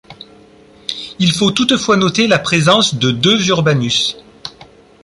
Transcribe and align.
Il 1.19 1.31
faut 1.31 1.51
toutefois 1.51 1.95
noter 1.95 2.25
la 2.25 2.39
présence 2.39 2.95
de 2.95 3.11
deux 3.11 3.47
Urbanus. 3.49 4.17